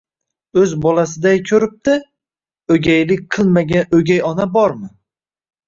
O'z 0.61 0.71
bolasiday 0.85 1.37
ko'ribdi? 1.49 1.99
O'gaylik 2.77 3.23
qilmagan 3.37 3.97
o'gay 4.01 4.25
ona 4.33 4.51
bormi? 4.59 4.93